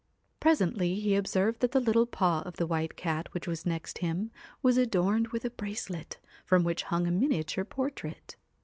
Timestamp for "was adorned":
4.63-5.27